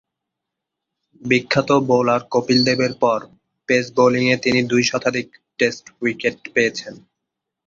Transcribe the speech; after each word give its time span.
বিখ্যাত 1.21 1.69
বোলার 1.89 2.21
কপিল 2.33 2.59
দেবের 2.67 2.93
পর 3.03 3.19
পেস 3.69 3.85
বোলিংয়ে 3.97 4.35
তিনি 4.43 4.59
দুই 4.71 4.83
শতাধিক 4.89 5.27
টেস্ট 5.59 5.85
উইকেট 6.01 6.37
পেয়েছেন। 6.53 6.93